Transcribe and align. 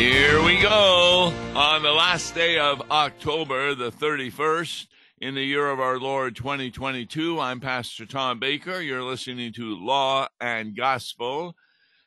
Here 0.00 0.42
we 0.42 0.58
go 0.62 1.30
on 1.54 1.82
the 1.82 1.92
last 1.92 2.34
day 2.34 2.58
of 2.58 2.90
October, 2.90 3.74
the 3.74 3.92
31st, 3.92 4.86
in 5.20 5.34
the 5.34 5.44
year 5.44 5.68
of 5.68 5.78
our 5.78 5.98
Lord 5.98 6.34
2022. 6.36 7.38
I'm 7.38 7.60
Pastor 7.60 8.06
Tom 8.06 8.38
Baker. 8.38 8.80
You're 8.80 9.02
listening 9.02 9.52
to 9.52 9.76
Law 9.76 10.28
and 10.40 10.74
Gospel, 10.74 11.54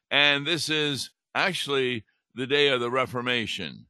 and 0.10 0.44
this 0.44 0.70
is 0.70 1.12
actually 1.36 2.04
the 2.34 2.48
day 2.48 2.70
of 2.70 2.80
the 2.80 2.90
Reformation. 2.90 3.86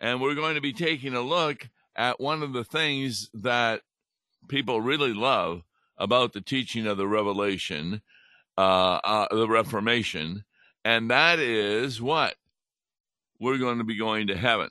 And 0.00 0.22
we're 0.22 0.34
going 0.34 0.54
to 0.54 0.62
be 0.62 0.72
taking 0.72 1.12
a 1.12 1.20
look 1.20 1.68
at 1.94 2.18
one 2.18 2.42
of 2.42 2.54
the 2.54 2.64
things 2.64 3.28
that 3.34 3.82
people 4.48 4.80
really 4.80 5.12
love 5.12 5.60
about 5.98 6.32
the 6.32 6.40
teaching 6.40 6.86
of 6.86 6.96
the 6.96 7.06
Revelation, 7.06 8.00
uh, 8.56 8.98
uh, 9.04 9.28
the 9.30 9.46
Reformation, 9.46 10.44
and 10.86 11.10
that 11.10 11.38
is 11.38 12.00
what? 12.00 12.34
We're 13.42 13.58
going 13.58 13.78
to 13.78 13.84
be 13.84 13.98
going 13.98 14.28
to 14.28 14.36
heaven. 14.36 14.70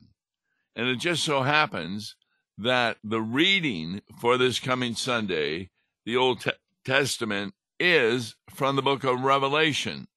And 0.78 0.88
it 0.88 0.96
just 0.96 1.26
so 1.26 1.42
happens 1.42 2.16
that 2.58 2.96
the 3.04 3.20
reading 3.20 4.02
for 4.22 4.38
this 4.38 4.62
coming 4.62 4.96
Sunday, 4.96 5.70
the 6.06 6.16
Old 6.16 6.40
Te- 6.40 6.52
Testament, 6.86 7.54
is 7.82 8.38
from 8.50 8.78
the 8.78 8.82
book 8.82 9.04
of 9.04 9.26
Revelation, 9.26 10.08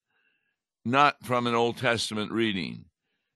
not 0.85 1.17
from 1.25 1.49
an 1.49 1.55
Old 1.57 1.79
Testament 1.79 2.31
reading. 2.31 2.85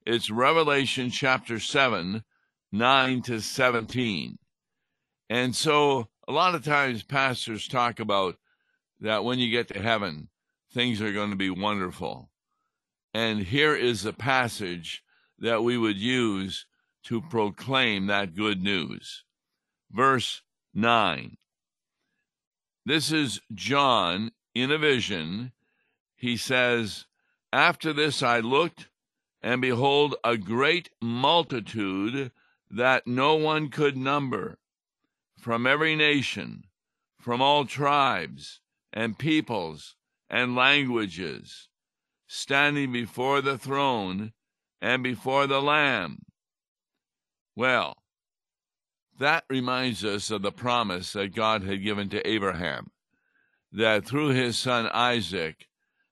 It's 0.06 0.30
Revelation 0.30 1.10
chapter 1.10 1.58
7, 1.58 2.22
9 2.70 3.22
to 3.22 3.40
17. 3.40 4.38
And 5.28 5.56
so 5.56 6.06
a 6.28 6.32
lot 6.32 6.54
of 6.54 6.64
times 6.64 7.02
pastors 7.02 7.66
talk 7.66 7.98
about 7.98 8.36
that 9.00 9.24
when 9.24 9.40
you 9.40 9.50
get 9.50 9.66
to 9.68 9.82
heaven, 9.82 10.28
things 10.72 11.02
are 11.02 11.12
going 11.12 11.30
to 11.30 11.36
be 11.36 11.50
wonderful. 11.50 12.30
And 13.12 13.40
here 13.40 13.74
is 13.74 14.04
a 14.04 14.12
passage 14.12 15.02
that 15.38 15.62
we 15.62 15.78
would 15.78 15.96
use 15.96 16.66
to 17.04 17.20
proclaim 17.20 18.06
that 18.06 18.34
good 18.34 18.62
news. 18.62 19.24
Verse 19.90 20.42
9. 20.74 21.36
This 22.84 23.12
is 23.12 23.40
John 23.54 24.32
in 24.54 24.70
a 24.70 24.78
vision. 24.78 25.52
He 26.16 26.36
says, 26.36 27.06
After 27.52 27.92
this 27.92 28.22
I 28.22 28.40
looked, 28.40 28.88
and 29.42 29.60
behold, 29.60 30.16
a 30.24 30.36
great 30.36 30.90
multitude 31.00 32.32
that 32.70 33.06
no 33.06 33.36
one 33.36 33.68
could 33.68 33.96
number, 33.96 34.58
from 35.38 35.66
every 35.66 35.94
nation, 35.96 36.64
from 37.18 37.40
all 37.40 37.64
tribes 37.64 38.60
and 38.92 39.18
peoples 39.18 39.96
and 40.28 40.54
languages, 40.54 41.68
standing 42.26 42.92
before 42.92 43.40
the 43.40 43.56
throne 43.56 44.32
and 44.80 45.02
before 45.02 45.46
the 45.46 45.60
Lamb. 45.60 46.18
Well, 47.56 47.96
that 49.18 49.44
reminds 49.50 50.04
us 50.04 50.30
of 50.30 50.42
the 50.42 50.52
promise 50.52 51.12
that 51.12 51.34
God 51.34 51.64
had 51.64 51.82
given 51.82 52.08
to 52.10 52.26
Abraham 52.28 52.90
that 53.72 54.06
through 54.06 54.28
his 54.28 54.58
son 54.58 54.88
Isaac, 54.92 55.66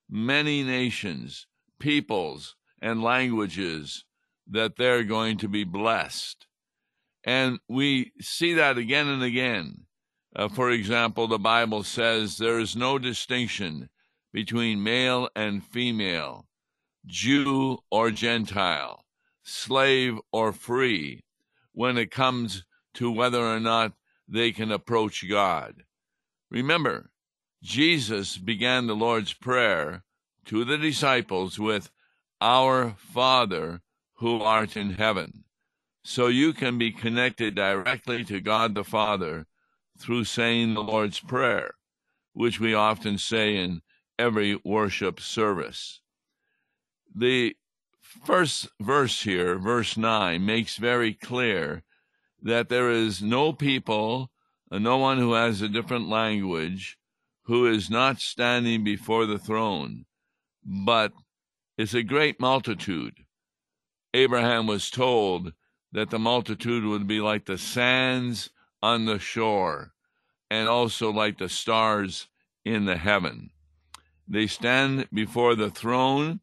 many 0.08 0.62
nations, 0.62 1.46
peoples, 1.78 2.56
and 2.82 3.02
languages 3.02 4.04
that 4.48 4.76
they're 4.76 5.04
going 5.04 5.38
to 5.38 5.48
be 5.48 5.64
blessed. 5.64 6.46
And 7.24 7.58
we 7.68 8.12
see 8.20 8.54
that 8.54 8.78
again 8.78 9.08
and 9.08 9.22
again. 9.22 9.86
Uh, 10.34 10.48
for 10.48 10.70
example, 10.70 11.26
the 11.26 11.38
Bible 11.38 11.82
says 11.82 12.36
there 12.36 12.60
is 12.60 12.76
no 12.76 12.98
distinction 12.98 13.88
between 14.32 14.82
male 14.82 15.28
and 15.34 15.64
female, 15.64 16.45
Jew 17.06 17.78
or 17.90 18.10
Gentile, 18.10 19.04
slave 19.42 20.18
or 20.32 20.52
free, 20.52 21.22
when 21.72 21.96
it 21.96 22.10
comes 22.10 22.64
to 22.94 23.10
whether 23.10 23.40
or 23.40 23.60
not 23.60 23.92
they 24.26 24.50
can 24.50 24.72
approach 24.72 25.28
God. 25.28 25.84
Remember, 26.50 27.10
Jesus 27.62 28.38
began 28.38 28.86
the 28.86 28.96
Lord's 28.96 29.32
Prayer 29.32 30.02
to 30.46 30.64
the 30.64 30.78
disciples 30.78 31.58
with, 31.58 31.90
Our 32.40 32.96
Father 32.98 33.82
who 34.14 34.40
art 34.40 34.76
in 34.76 34.94
heaven. 34.94 35.44
So 36.02 36.26
you 36.28 36.52
can 36.52 36.78
be 36.78 36.90
connected 36.90 37.54
directly 37.54 38.24
to 38.24 38.40
God 38.40 38.74
the 38.74 38.84
Father 38.84 39.46
through 39.98 40.24
saying 40.24 40.74
the 40.74 40.82
Lord's 40.82 41.20
Prayer, 41.20 41.74
which 42.32 42.58
we 42.58 42.74
often 42.74 43.18
say 43.18 43.56
in 43.56 43.82
every 44.18 44.58
worship 44.64 45.20
service 45.20 46.00
the 47.16 47.56
first 48.00 48.68
verse 48.78 49.22
here, 49.22 49.58
verse 49.58 49.96
9, 49.96 50.44
makes 50.44 50.76
very 50.76 51.14
clear 51.14 51.82
that 52.42 52.68
there 52.68 52.90
is 52.90 53.22
no 53.22 53.52
people, 53.52 54.30
uh, 54.70 54.78
no 54.78 54.98
one 54.98 55.18
who 55.18 55.32
has 55.32 55.62
a 55.62 55.68
different 55.68 56.08
language, 56.08 56.98
who 57.44 57.66
is 57.66 57.88
not 57.88 58.20
standing 58.20 58.84
before 58.84 59.24
the 59.24 59.38
throne, 59.38 60.04
but 60.62 61.12
is 61.78 61.94
a 61.94 62.02
great 62.02 62.38
multitude. 62.38 63.14
Abraham 64.12 64.66
was 64.66 64.90
told 64.90 65.52
that 65.92 66.10
the 66.10 66.18
multitude 66.18 66.84
would 66.84 67.06
be 67.06 67.20
like 67.20 67.46
the 67.46 67.58
sands 67.58 68.50
on 68.82 69.06
the 69.06 69.18
shore 69.18 69.92
and 70.50 70.68
also 70.68 71.10
like 71.10 71.38
the 71.38 71.48
stars 71.48 72.28
in 72.64 72.84
the 72.84 72.96
heaven. 72.96 73.50
They 74.28 74.46
stand 74.46 75.08
before 75.12 75.54
the 75.54 75.70
throne 75.70 76.40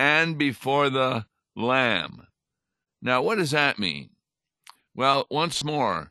and 0.00 0.38
before 0.38 0.88
the 0.88 1.26
Lamb. 1.54 2.26
Now, 3.02 3.20
what 3.20 3.36
does 3.36 3.50
that 3.50 3.78
mean? 3.78 4.08
Well, 4.94 5.26
once 5.30 5.62
more, 5.62 6.10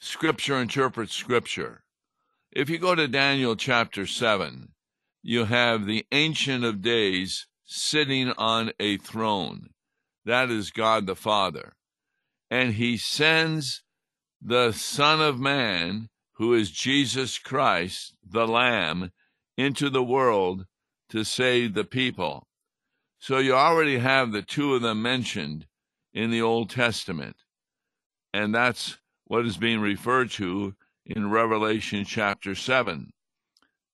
Scripture 0.00 0.58
interprets 0.58 1.12
Scripture. 1.12 1.84
If 2.50 2.70
you 2.70 2.78
go 2.78 2.94
to 2.94 3.06
Daniel 3.06 3.54
chapter 3.54 4.06
7, 4.06 4.70
you 5.22 5.44
have 5.44 5.84
the 5.84 6.06
Ancient 6.12 6.64
of 6.64 6.80
Days 6.80 7.46
sitting 7.66 8.32
on 8.38 8.72
a 8.80 8.96
throne. 8.96 9.68
That 10.24 10.50
is 10.50 10.70
God 10.70 11.06
the 11.06 11.14
Father. 11.14 11.74
And 12.50 12.72
he 12.72 12.96
sends 12.96 13.82
the 14.40 14.72
Son 14.72 15.20
of 15.20 15.38
Man, 15.38 16.08
who 16.36 16.54
is 16.54 16.70
Jesus 16.70 17.36
Christ, 17.36 18.16
the 18.26 18.48
Lamb, 18.48 19.12
into 19.58 19.90
the 19.90 20.02
world 20.02 20.64
to 21.10 21.22
save 21.22 21.74
the 21.74 21.84
people. 21.84 22.45
So 23.26 23.38
you 23.38 23.54
already 23.54 23.98
have 23.98 24.30
the 24.30 24.42
two 24.42 24.76
of 24.76 24.82
them 24.82 25.02
mentioned 25.02 25.66
in 26.14 26.30
the 26.30 26.42
Old 26.42 26.70
Testament. 26.70 27.34
And 28.32 28.54
that's 28.54 28.98
what 29.24 29.44
is 29.44 29.56
being 29.56 29.80
referred 29.80 30.30
to 30.32 30.76
in 31.04 31.28
Revelation 31.28 32.04
chapter 32.04 32.54
7 32.54 33.10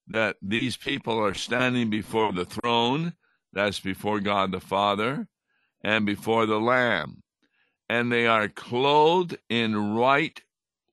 that 0.09 0.37
these 0.43 0.76
people 0.76 1.19
are 1.19 1.32
standing 1.32 1.88
before 1.88 2.34
the 2.34 2.44
throne, 2.44 3.15
that's 3.54 3.81
before 3.81 4.20
God 4.20 4.53
the 4.53 4.60
Father, 4.60 5.28
and 5.82 6.04
before 6.04 6.44
the 6.44 6.60
Lamb. 6.60 7.22
And 7.88 8.12
they 8.12 8.26
are 8.26 8.50
clothed 8.50 9.38
in 9.49 9.94
white, 9.94 10.43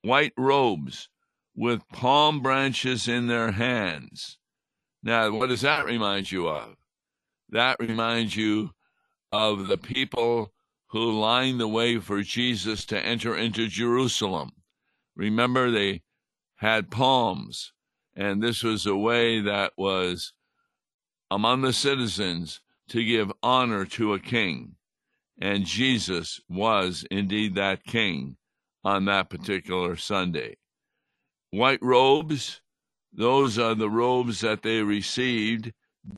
white 0.02 0.34
robes 0.38 1.10
with 1.58 1.90
palm 1.90 2.42
branches 2.42 3.06
in 3.06 3.28
their 3.28 3.52
hands. 3.52 4.38
Now, 5.04 5.30
what 5.30 5.50
does 5.50 5.62
that 5.62 5.84
remind 5.84 6.32
you 6.32 6.48
of? 6.48 6.79
That 7.52 7.78
reminds 7.80 8.36
you 8.36 8.72
of 9.32 9.68
the 9.68 9.78
people 9.78 10.54
who 10.88 11.20
lined 11.20 11.60
the 11.60 11.68
way 11.68 12.00
for 12.00 12.22
Jesus 12.22 12.86
to 12.86 13.00
enter 13.06 13.36
into 13.36 13.68
Jerusalem. 13.68 14.52
Remember, 15.16 15.70
they 15.70 16.02
had 16.56 16.90
palms, 16.92 17.74
and 18.16 18.42
this 18.42 18.64
was 18.64 18.86
a 18.86 18.96
way 18.96 19.40
that 19.42 19.74
was 19.78 20.34
among 21.32 21.62
the 21.62 21.74
citizens 21.74 22.60
to 22.90 23.04
give 23.06 23.32
honor 23.44 23.86
to 23.86 24.14
a 24.14 24.20
king. 24.20 24.76
And 25.40 25.66
Jesus 25.66 26.42
was 26.50 27.06
indeed 27.12 27.56
that 27.56 27.84
king 27.84 28.38
on 28.84 29.06
that 29.06 29.30
particular 29.30 29.96
Sunday. 29.96 30.58
White 31.52 31.82
robes, 31.82 32.62
those 33.14 33.58
are 33.58 33.76
the 33.76 33.90
robes 33.90 34.42
that 34.42 34.64
they 34.64 34.82
received 34.82 35.72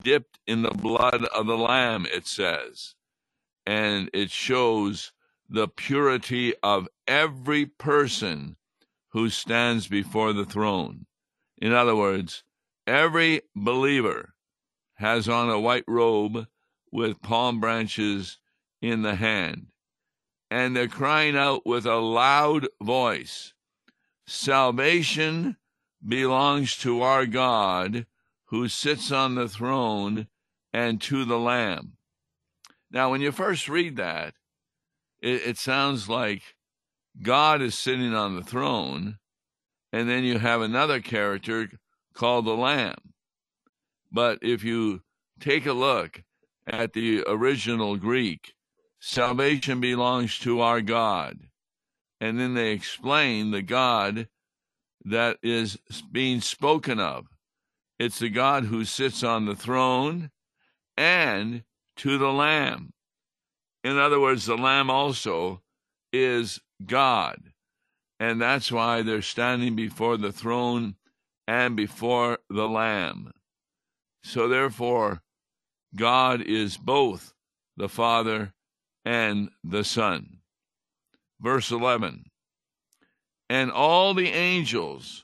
dipped 0.04 0.40
in 0.48 0.62
the 0.62 0.72
blood 0.72 1.26
of 1.26 1.48
the 1.48 1.58
Lamb, 1.58 2.06
it 2.14 2.28
says. 2.28 2.96
And 3.66 4.10
it 4.14 4.32
shows 4.32 5.12
the 5.50 5.68
purity 5.68 6.54
of 6.64 6.88
every 7.08 7.66
person 7.66 8.56
who 9.10 9.30
stands 9.30 9.88
before 9.88 10.34
the 10.34 10.46
throne. 10.46 11.06
In 11.58 11.74
other 11.74 11.96
words, 11.96 12.44
every 12.88 13.42
believer 13.56 14.34
has 14.96 15.28
on 15.28 15.50
a 15.50 15.60
white 15.60 15.84
robe 15.88 16.48
with 16.92 17.22
palm 17.22 17.60
branches 17.60 18.38
in 18.82 19.02
the 19.02 19.16
hand. 19.16 19.68
And 20.50 20.76
they're 20.76 20.88
crying 20.88 21.38
out 21.38 21.66
with 21.66 21.86
a 21.86 21.96
loud 21.96 22.68
voice 22.82 23.54
Salvation 24.28 25.58
belongs 26.06 26.78
to 26.78 27.02
our 27.02 27.26
God 27.26 28.06
who 28.52 28.68
sits 28.68 29.12
on 29.12 29.36
the 29.36 29.48
throne 29.48 30.28
and 30.74 31.02
to 31.02 31.26
the 31.26 31.40
Lamb. 31.40 31.94
Now, 32.92 33.10
when 33.10 33.22
you 33.22 33.32
first 33.32 33.70
read 33.70 33.96
that, 33.96 34.34
it, 35.22 35.42
it 35.48 35.58
sounds 35.58 36.10
like 36.10 36.42
God 37.22 37.62
is 37.62 37.76
sitting 37.76 38.14
on 38.14 38.36
the 38.36 38.44
throne, 38.44 39.18
and 39.94 40.10
then 40.10 40.26
you 40.26 40.38
have 40.38 40.62
another 40.62 41.00
character 41.00 41.70
called 42.14 42.46
the 42.46 42.56
Lamb. 42.56 43.14
But 44.12 44.40
if 44.42 44.66
you 44.66 45.02
take 45.40 45.66
a 45.66 45.74
look 45.74 46.24
at 46.68 46.92
the 46.92 47.24
original 47.28 47.96
Greek, 47.96 48.54
salvation 49.00 49.80
belongs 49.80 50.38
to 50.40 50.60
our 50.60 50.82
God. 50.82 51.40
And 52.20 52.38
then 52.38 52.54
they 52.54 52.72
explain 52.72 53.52
the 53.52 53.62
God 53.62 54.28
that 55.06 55.38
is 55.42 55.78
being 56.12 56.42
spoken 56.42 57.00
of. 57.00 57.31
It's 58.02 58.18
the 58.18 58.30
God 58.30 58.66
who 58.66 58.84
sits 58.84 59.22
on 59.22 59.46
the 59.46 59.56
throne 59.56 60.32
and 60.98 61.64
to 61.98 62.18
the 62.18 62.32
Lamb. 62.34 62.94
In 63.84 64.00
other 64.00 64.20
words, 64.20 64.48
the 64.48 64.58
Lamb 64.58 64.90
also 64.90 65.62
is 66.12 66.60
God. 66.84 67.52
And 68.20 68.42
that's 68.42 68.72
why 68.72 69.04
they're 69.04 69.22
standing 69.22 69.76
before 69.76 70.18
the 70.18 70.32
throne 70.32 70.96
and 71.48 71.76
before 71.76 72.40
the 72.50 72.68
Lamb. 72.68 73.34
So 74.24 74.48
therefore, 74.48 75.22
God 75.96 76.42
is 76.42 76.78
both 76.78 77.36
the 77.78 77.88
Father 77.88 78.52
and 79.06 79.52
the 79.64 79.84
Son. 79.84 80.40
Verse 81.40 81.70
11 81.70 82.24
And 83.48 83.72
all 83.72 84.16
the 84.16 84.30
angels 84.30 85.24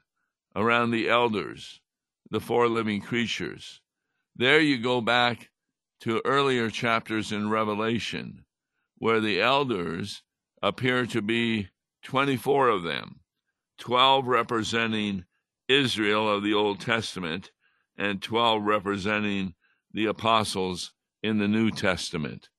Around 0.55 0.91
the 0.91 1.09
elders, 1.09 1.81
the 2.29 2.39
four 2.39 2.67
living 2.67 3.01
creatures. 3.01 3.81
There 4.35 4.59
you 4.59 4.77
go 4.77 5.01
back 5.01 5.49
to 6.01 6.21
earlier 6.25 6.69
chapters 6.69 7.31
in 7.31 7.49
Revelation, 7.49 8.45
where 8.97 9.19
the 9.19 9.41
elders 9.41 10.23
appear 10.61 11.05
to 11.07 11.21
be 11.21 11.69
24 12.03 12.69
of 12.69 12.83
them, 12.83 13.19
12 13.77 14.27
representing 14.27 15.25
Israel 15.67 16.29
of 16.29 16.43
the 16.43 16.53
Old 16.53 16.79
Testament, 16.79 17.51
and 17.97 18.21
12 18.21 18.63
representing 18.63 19.53
the 19.93 20.05
apostles 20.05 20.93
in 21.21 21.37
the 21.37 21.47
New 21.47 21.71
Testament. 21.71 22.49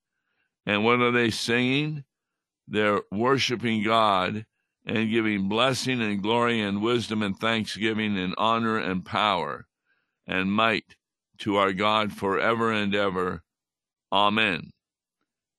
And 0.65 0.83
what 0.83 1.01
are 1.01 1.11
they 1.11 1.29
singing? 1.29 2.05
They're 2.67 3.01
worshiping 3.11 3.83
God 3.83 4.45
and 4.85 5.09
giving 5.09 5.47
blessing 5.47 6.01
and 6.01 6.21
glory 6.21 6.61
and 6.61 6.81
wisdom 6.81 7.23
and 7.23 7.37
thanksgiving 7.39 8.17
and 8.17 8.35
honor 8.37 8.77
and 8.77 9.05
power 9.05 9.67
and 10.27 10.51
might 10.51 10.95
to 11.39 11.55
our 11.57 11.73
God 11.73 12.13
forever 12.13 12.71
and 12.71 12.93
ever. 12.93 13.43
Amen. 14.11 14.71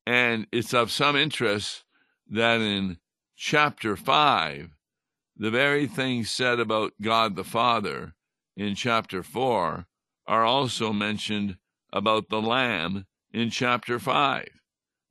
And 0.06 0.47
it's 0.53 0.75
of 0.75 0.91
some 0.91 1.17
interest 1.17 1.85
that 2.29 2.61
in 2.61 2.99
chapter 3.37 3.97
5, 3.97 4.71
the 5.37 5.50
very 5.50 5.87
things 5.87 6.31
said 6.31 6.61
about 6.61 6.93
God 7.00 7.35
the 7.35 7.44
Father 7.44 8.15
in 8.56 8.75
chapter 8.75 9.23
4 9.23 9.87
are 10.26 10.44
also 10.44 10.93
mentioned 10.93 11.56
about 11.93 12.29
the 12.29 12.41
Lamb 12.41 13.06
in 13.32 13.50
chapter 13.50 13.99
5, 13.99 14.49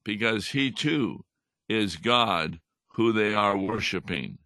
because 0.06 0.50
he 0.50 0.72
too 0.72 1.26
is 1.68 1.98
God 1.98 2.60
who 2.94 3.12
they 3.12 3.34
are 3.34 3.58
worshiping. 3.58 4.40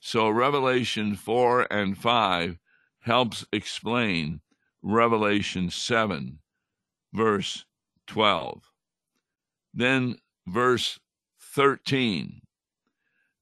So 0.00 0.28
Revelation 0.28 1.16
4 1.16 1.72
and 1.72 1.96
5 1.96 2.58
helps 3.00 3.46
explain 3.52 4.40
Revelation 4.82 5.70
7, 5.70 6.38
verse 7.12 7.64
12. 8.06 8.70
Then 9.72 10.16
verse 10.46 10.98
13 11.40 12.42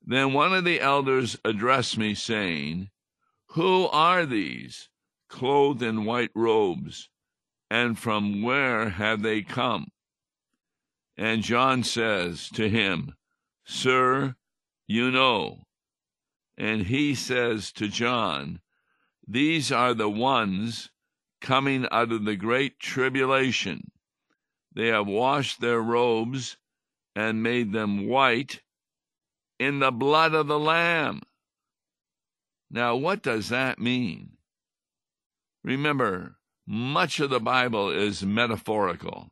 then 0.04 0.32
one 0.32 0.52
of 0.52 0.64
the 0.64 0.80
elders 0.80 1.38
addressed 1.44 1.96
me, 1.96 2.14
saying, 2.14 2.90
Who 3.50 3.86
are 3.86 4.26
these, 4.26 4.88
clothed 5.28 5.82
in 5.82 6.04
white 6.04 6.32
robes, 6.34 7.08
and 7.70 7.98
from 7.98 8.42
where 8.42 8.90
have 8.90 9.22
they 9.22 9.42
come? 9.42 9.86
And 11.16 11.42
John 11.42 11.84
says 11.84 12.48
to 12.50 12.68
him, 12.68 13.14
Sir, 13.64 14.36
you 14.86 15.10
know. 15.10 15.66
And 16.56 16.86
he 16.86 17.14
says 17.14 17.72
to 17.72 17.88
John, 17.88 18.60
These 19.26 19.72
are 19.72 19.94
the 19.94 20.10
ones 20.10 20.90
coming 21.40 21.86
out 21.90 22.12
of 22.12 22.24
the 22.24 22.36
great 22.36 22.78
tribulation. 22.78 23.90
They 24.74 24.88
have 24.88 25.06
washed 25.06 25.60
their 25.60 25.80
robes 25.80 26.56
and 27.14 27.42
made 27.42 27.72
them 27.72 28.06
white 28.06 28.62
in 29.58 29.80
the 29.80 29.90
blood 29.90 30.34
of 30.34 30.46
the 30.46 30.58
Lamb. 30.58 31.20
Now, 32.70 32.96
what 32.96 33.22
does 33.22 33.50
that 33.50 33.78
mean? 33.78 34.38
Remember, 35.62 36.36
much 36.66 37.20
of 37.20 37.30
the 37.30 37.40
Bible 37.40 37.90
is 37.90 38.24
metaphorical 38.24 39.30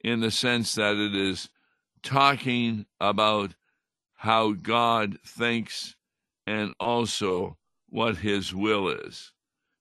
in 0.00 0.20
the 0.20 0.30
sense 0.30 0.74
that 0.74 0.96
it 0.96 1.14
is 1.14 1.50
talking 2.02 2.86
about 3.00 3.54
how 4.18 4.52
God 4.52 5.16
thinks 5.24 5.94
and 6.44 6.74
also 6.80 7.56
what 7.88 8.16
his 8.16 8.52
will 8.52 8.88
is. 8.88 9.32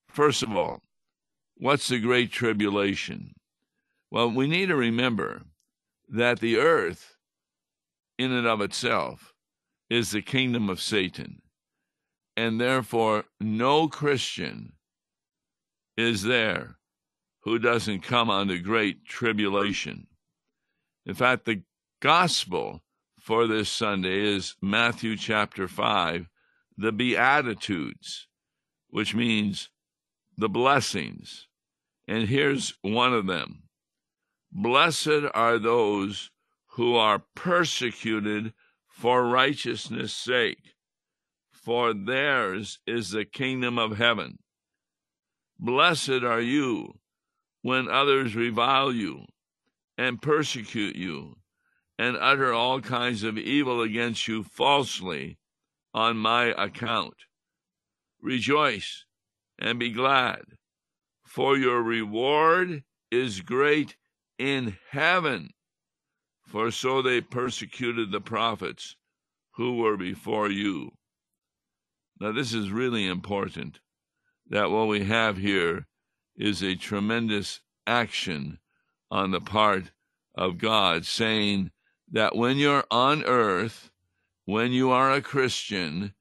First 0.10 0.44
of 0.44 0.56
all, 0.56 0.82
what's 1.56 1.88
the 1.88 2.00
Great 2.00 2.32
Tribulation? 2.32 3.34
Well, 4.12 4.30
we 4.30 4.48
need 4.48 4.68
to 4.68 4.76
remember 4.76 5.42
that 6.08 6.40
the 6.40 6.58
earth, 6.58 7.18
in 8.20 8.32
and 8.32 8.46
of 8.46 8.62
itself, 8.62 9.34
is 9.90 10.12
the 10.12 10.22
kingdom 10.22 10.70
of 10.70 10.82
Satan. 10.82 11.42
And 12.36 12.62
therefore, 12.62 13.26
no 13.40 13.88
Christian 13.88 14.74
is 15.98 16.22
there 16.22 16.78
who 17.42 17.58
doesn't 17.58 18.02
come 18.02 18.30
under 18.30 18.60
great 18.60 19.04
tribulation. 19.04 20.06
In 21.08 21.16
fact, 21.16 21.46
the 21.46 21.64
gospel 22.02 22.84
for 23.28 23.46
this 23.46 23.70
Sunday 23.70 24.26
is 24.26 24.56
Matthew 24.62 25.18
chapter 25.18 25.68
5, 25.68 26.30
the 26.78 26.94
Beatitudes, 26.94 28.26
which 28.90 29.14
means 29.14 29.70
the 30.38 30.48
blessings. 30.48 31.50
And 32.08 32.30
here's 32.30 32.76
one 32.82 33.14
of 33.14 33.28
them 33.28 33.64
Blessed 34.50 35.26
are 35.34 35.60
those 35.60 36.32
who 36.68 36.96
are 36.96 37.26
persecuted 37.36 38.54
for 38.88 39.28
righteousness' 39.28 40.14
sake, 40.14 40.76
for 41.52 41.94
theirs 41.94 42.80
is 42.88 43.10
the 43.10 43.26
kingdom 43.26 43.78
of 43.78 43.98
heaven. 43.98 44.40
Blessed 45.60 46.24
are 46.24 46.40
you 46.40 47.00
when 47.62 47.90
others 47.90 48.38
revile 48.38 48.94
you 48.94 49.26
and 49.98 50.22
persecute 50.22 50.96
you 50.96 51.36
and 51.98 52.18
utter 52.18 52.54
all 52.54 52.82
kinds 52.82 53.24
of 53.24 53.38
evil 53.38 53.82
against 53.82 54.28
you 54.28 54.44
falsely 54.44 55.38
on 55.94 56.18
my 56.18 56.46
account. 56.58 57.16
Rejoice 58.22 59.06
and 59.60 59.80
be 59.80 59.90
glad, 59.90 60.42
for 61.26 61.58
your 61.58 61.82
reward 61.82 62.84
is 63.12 63.42
great 63.42 63.96
in 64.38 64.78
heaven 64.92 65.50
for 66.48 66.72
so 66.72 67.02
they 67.02 67.20
persecuted 67.20 68.12
the 68.12 68.22
prophets 68.22 68.96
who 69.56 69.78
were 69.78 69.98
before 69.98 70.50
you. 70.50 70.92
Now, 72.20 72.32
this 72.32 72.54
is 72.54 72.72
really 72.72 73.06
important 73.06 73.80
that 74.50 74.72
what 74.72 74.88
we 74.88 75.04
have 75.04 75.38
here 75.38 75.86
is 76.38 76.64
a 76.64 76.76
tremendous 76.76 77.60
action 77.86 78.60
on 79.12 79.32
the 79.32 79.42
part 79.42 79.92
of 80.36 80.58
God, 80.58 81.06
saying 81.06 81.72
that 82.12 82.36
when 82.36 82.58
you're 82.58 82.86
on 82.92 83.24
earth, 83.24 83.92
when 84.46 84.72
you 84.72 84.92
are 84.92 85.12
a 85.12 85.22
Christian, 85.22 86.14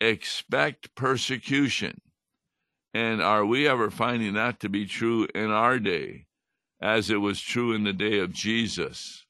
expect 0.00 0.94
persecution. 0.94 2.00
And 2.94 3.22
are 3.22 3.46
we 3.46 3.68
ever 3.68 3.90
finding 3.90 4.34
that 4.34 4.60
to 4.60 4.68
be 4.68 4.86
true 4.86 5.28
in 5.34 5.50
our 5.50 5.78
day, 5.78 6.26
as 6.80 7.10
it 7.10 7.16
was 7.16 7.40
true 7.40 7.72
in 7.72 7.84
the 7.84 7.92
day 7.92 8.18
of 8.18 8.32
Jesus? 8.32 9.24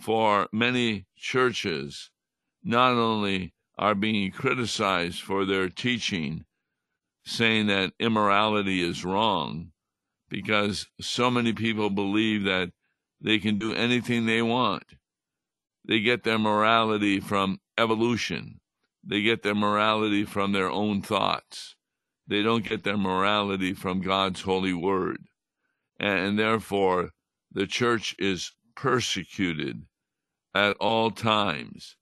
for 0.00 0.48
many 0.52 1.06
churches 1.16 2.10
not 2.62 2.92
only 2.92 3.52
are 3.78 3.94
being 3.94 4.30
criticized 4.30 5.20
for 5.20 5.44
their 5.44 5.68
teaching, 5.68 6.44
saying 7.24 7.66
that 7.66 7.92
immorality 7.98 8.82
is 8.82 9.04
wrong, 9.04 9.70
because 10.28 10.86
so 11.00 11.30
many 11.30 11.52
people 11.52 11.90
believe 11.90 12.44
that 12.44 12.70
they 13.20 13.38
can 13.38 13.58
do 13.58 13.74
anything 13.74 14.26
they 14.26 14.42
want. 14.42 14.84
They 15.84 16.00
get 16.00 16.22
their 16.22 16.38
morality 16.38 17.20
from 17.20 17.60
evolution. 17.76 18.60
They 19.04 19.22
get 19.22 19.42
their 19.42 19.54
morality 19.54 20.24
from 20.24 20.52
their 20.52 20.70
own 20.70 21.02
thoughts. 21.02 21.74
They 22.26 22.42
don't 22.42 22.68
get 22.68 22.84
their 22.84 22.98
morality 22.98 23.72
from 23.72 24.02
God's 24.02 24.42
holy 24.42 24.74
word. 24.74 25.24
And, 25.98 26.38
therefore, 26.38 27.10
the 27.50 27.66
church 27.66 28.14
is 28.18 28.52
persecuted 28.76 29.82
at 30.54 30.76
all 30.76 31.10
times. 31.10 31.96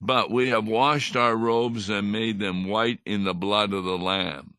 But 0.00 0.30
we 0.30 0.48
have 0.48 0.66
washed 0.66 1.16
our 1.16 1.36
robes 1.36 1.88
and 1.88 2.12
made 2.12 2.40
them 2.40 2.66
white 2.66 3.00
in 3.06 3.24
the 3.24 3.34
blood 3.34 3.72
of 3.72 3.84
the 3.84 3.96
Lamb. 3.96 4.54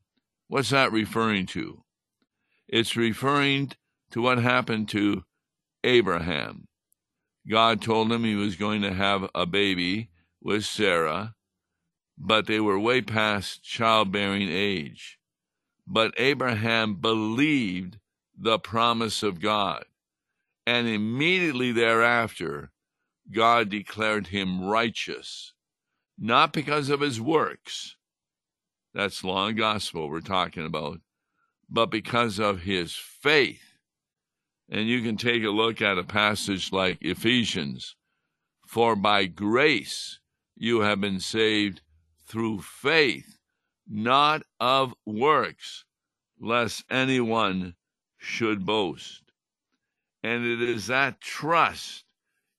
What's 0.48 0.70
that 0.70 0.92
referring 0.92 1.48
to? 1.48 1.84
It's 2.68 2.96
referring 2.96 3.74
to 4.12 4.22
what 4.22 4.38
happened 4.38 4.90
to 4.90 5.24
Abraham. 5.86 6.68
God 7.48 7.82
told 7.82 8.12
him 8.12 8.24
he 8.24 8.36
was 8.36 8.56
going 8.56 8.82
to 8.82 8.94
have 8.94 9.30
a 9.36 9.46
baby 9.46 10.10
with 10.42 10.66
Sarah, 10.66 11.36
but 12.18 12.48
they 12.48 12.60
were 12.60 12.80
way 12.80 13.02
past 13.02 13.64
childbearing 13.64 14.50
age. 14.50 15.20
But 15.88 16.14
Abraham 16.18 16.96
believed 16.96 18.00
the 18.38 18.58
promise 18.58 19.22
of 19.22 19.40
God, 19.40 19.86
and 20.66 20.88
immediately 20.88 21.72
thereafter, 21.72 22.72
God 23.32 23.70
declared 23.70 24.28
him 24.28 24.66
righteous, 24.66 25.54
not 26.18 26.52
because 26.52 26.90
of 26.90 27.02
his 27.02 27.22
works. 27.22 27.96
That's 28.94 29.24
and 29.24 29.58
gospel 29.58 30.10
we're 30.10 30.22
talking 30.22 30.66
about, 30.66 31.02
but 31.70 31.88
because 31.88 32.40
of 32.40 32.62
his 32.62 32.96
faith. 32.96 33.65
And 34.70 34.88
you 34.88 35.02
can 35.02 35.18
take 35.18 35.44
a 35.44 35.50
look 35.50 35.82
at 35.82 35.98
a 35.98 36.04
passage 36.04 36.72
like 36.72 36.98
Ephesians 37.02 37.96
For 38.66 38.96
by 38.96 39.26
grace 39.26 40.20
you 40.56 40.82
have 40.82 41.00
been 41.00 41.20
saved 41.20 41.82
through 42.26 42.62
faith, 42.62 43.38
not 43.88 44.42
of 44.60 44.96
works, 45.06 45.86
lest 46.40 46.84
anyone 46.90 47.76
should 48.18 48.66
boast. 48.66 49.22
And 50.24 50.46
it 50.46 50.62
is 50.62 50.88
that 50.88 51.22
trust 51.22 52.04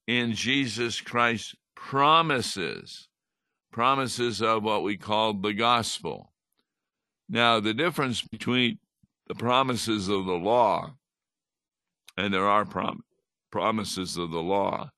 in 0.06 0.34
Jesus 0.34 1.00
Christ's 1.00 1.56
promises, 1.74 3.08
promises 3.72 4.40
of 4.40 4.62
what 4.62 4.84
we 4.84 4.96
call 4.96 5.34
the 5.34 5.52
gospel. 5.52 6.32
Now, 7.28 7.58
the 7.58 7.74
difference 7.74 8.22
between 8.22 8.78
the 9.26 9.34
promises 9.34 10.08
of 10.08 10.26
the 10.26 10.34
law, 10.34 10.94
and 12.16 12.32
there 12.32 12.46
are 12.46 12.64
prom- 12.64 13.04
promises 13.50 14.16
of 14.16 14.30
the 14.30 14.42
law, 14.42 14.90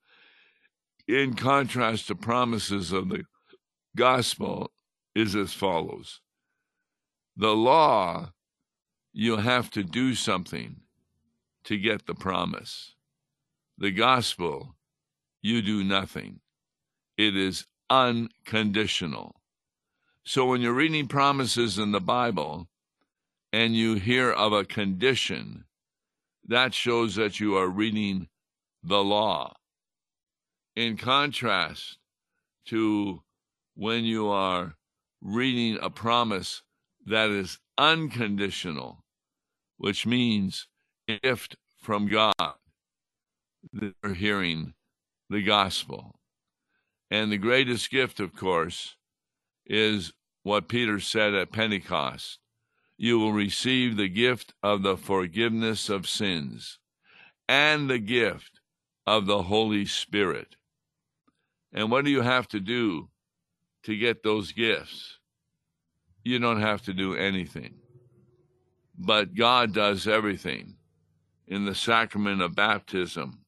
in 1.06 1.34
contrast 1.34 2.08
to 2.08 2.14
promises 2.14 2.92
of 2.92 3.08
the 3.08 3.24
gospel, 3.96 4.70
is 5.14 5.34
as 5.34 5.52
follows 5.52 6.20
The 7.36 7.54
law, 7.54 8.30
you 9.12 9.36
have 9.36 9.70
to 9.70 9.82
do 9.82 10.14
something 10.14 10.76
to 11.64 11.78
get 11.78 12.06
the 12.06 12.14
promise. 12.14 12.94
The 13.78 13.90
gospel, 13.90 14.76
you 15.42 15.62
do 15.62 15.82
nothing. 15.84 16.40
It 17.16 17.36
is 17.36 17.66
unconditional. 17.90 19.40
So 20.24 20.46
when 20.46 20.60
you're 20.60 20.72
reading 20.72 21.08
promises 21.08 21.78
in 21.78 21.92
the 21.92 22.00
Bible 22.00 22.68
and 23.52 23.74
you 23.74 23.94
hear 23.94 24.30
of 24.30 24.52
a 24.52 24.64
condition, 24.64 25.64
that 26.48 26.74
shows 26.74 27.14
that 27.14 27.38
you 27.38 27.56
are 27.56 27.68
reading 27.68 28.28
the 28.82 29.02
law. 29.02 29.54
In 30.74 30.96
contrast 30.96 31.98
to 32.66 33.22
when 33.74 34.04
you 34.04 34.28
are 34.28 34.74
reading 35.20 35.78
a 35.82 35.90
promise 35.90 36.62
that 37.06 37.30
is 37.30 37.58
unconditional, 37.76 39.04
which 39.76 40.06
means 40.06 40.66
gift 41.22 41.56
from 41.76 42.08
God, 42.08 42.54
they're 43.72 44.14
hearing 44.14 44.74
the 45.28 45.42
gospel. 45.42 46.18
And 47.10 47.30
the 47.32 47.38
greatest 47.38 47.90
gift, 47.90 48.20
of 48.20 48.34
course, 48.34 48.96
is 49.66 50.12
what 50.42 50.68
Peter 50.68 51.00
said 51.00 51.34
at 51.34 51.52
Pentecost 51.52 52.38
you 52.98 53.18
will 53.18 53.32
receive 53.32 53.96
the 53.96 54.08
gift 54.08 54.52
of 54.62 54.82
the 54.82 54.96
forgiveness 54.96 55.88
of 55.88 56.08
sins 56.08 56.78
and 57.48 57.88
the 57.88 57.98
gift 57.98 58.60
of 59.06 59.26
the 59.26 59.44
Holy 59.44 59.86
Spirit. 59.86 60.56
And 61.72 61.90
what 61.90 62.04
do 62.04 62.10
you 62.10 62.22
have 62.22 62.48
to 62.48 62.60
do 62.60 63.08
to 63.84 63.96
get 63.96 64.22
those 64.22 64.52
gifts? 64.52 65.18
You 66.24 66.38
don't 66.38 66.60
have 66.60 66.82
to 66.82 66.92
do 66.92 67.14
anything. 67.14 67.76
But 68.98 69.34
God 69.34 69.72
does 69.72 70.08
everything 70.08 70.74
in 71.46 71.64
the 71.64 71.74
sacrament 71.74 72.42
of 72.42 72.54
baptism 72.54 73.44